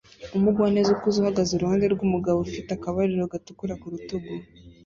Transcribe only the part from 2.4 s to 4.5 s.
ufite akabariro gatukura ku rutugu